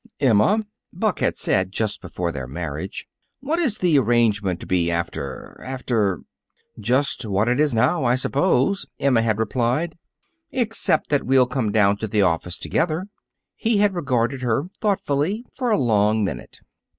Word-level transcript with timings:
"Emma," 0.19 0.65
Buck 0.91 1.19
had 1.19 1.37
said, 1.37 1.71
just 1.71 2.01
before 2.01 2.31
their 2.31 2.47
marriage, 2.47 3.05
"what 3.39 3.59
is 3.59 3.77
the 3.77 3.99
arrangement 3.99 4.59
to 4.59 4.65
be 4.65 4.89
after 4.89 5.61
after" 5.63 6.21
"Just 6.79 7.23
what 7.23 7.47
it 7.47 7.59
is 7.59 7.71
now, 7.75 8.03
I 8.03 8.15
suppose," 8.15 8.87
Emma 8.99 9.21
had 9.21 9.37
replied, 9.37 9.99
"except 10.49 11.09
that 11.09 11.25
we'll 11.27 11.45
come 11.45 11.71
down 11.71 11.97
to 11.97 12.07
the 12.07 12.23
office 12.23 12.57
together." 12.57 13.09
He 13.55 13.77
had 13.77 13.93
regarded 13.93 14.41
her 14.41 14.63
thoughtfully 14.79 15.45
for 15.53 15.69
a 15.69 15.77
long 15.77 16.23
minute. 16.23 16.61